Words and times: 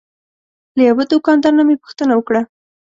له 0.77 0.81
یوه 0.89 1.03
دوکاندار 1.11 1.53
نه 1.57 1.63
مې 1.67 1.75
پوښتنه 1.83 2.13
وکړه. 2.15 2.41